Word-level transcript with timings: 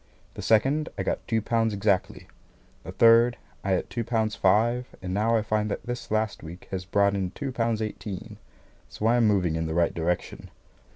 The 0.33 0.41
second, 0.41 0.89
I 0.97 1.03
got 1.03 1.27
two 1.27 1.43
pounds 1.43 1.75
exactly. 1.75 2.25
The 2.83 2.91
third, 2.91 3.37
I 3.63 3.73
had 3.73 3.87
two 3.87 4.03
pounds 4.03 4.33
five, 4.35 4.87
and 4.99 5.13
now 5.13 5.37
I 5.37 5.43
find 5.43 5.69
that 5.69 5.85
this 5.85 6.09
last 6.09 6.41
week 6.41 6.67
has 6.71 6.85
brought 6.85 7.13
in 7.13 7.29
two 7.29 7.51
pounds 7.51 7.83
eighteen; 7.83 8.37
so 8.89 9.05
I 9.05 9.17
am 9.17 9.27
moving 9.27 9.55
in 9.55 9.67
the 9.67 9.75
right 9.75 9.93
direction. 9.93 10.49